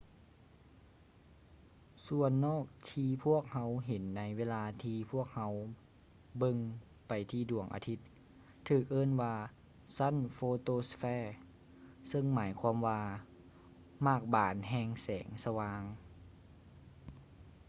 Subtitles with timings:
[2.05, 5.53] ສ່ວນນອກທີ່ພວກເຮົາເຫັນໃນເວລາທີ່ພວກເຮົາ
[6.39, 6.57] ເບິ່ງ
[7.07, 7.99] ໄປທີ່ດວງອາທິດ
[8.69, 9.35] ຖືກເອີ້ນວ່າ
[9.97, 11.29] ຊັ້ນໂຟໂຕສະເເຟ photosphere
[12.11, 13.01] ຊຶ່ງໝາຍຄວາມວ່າ
[14.03, 15.81] ໝາກບານແຫ່ງແສງສະຫວ່າງ